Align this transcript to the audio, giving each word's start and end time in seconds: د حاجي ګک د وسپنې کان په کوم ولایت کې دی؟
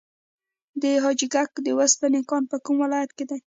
د 0.81 0.83
حاجي 1.03 1.27
ګک 1.33 1.51
د 1.65 1.67
وسپنې 1.79 2.21
کان 2.29 2.43
په 2.51 2.57
کوم 2.63 2.75
ولایت 2.83 3.11
کې 3.17 3.25
دی؟ 3.29 3.39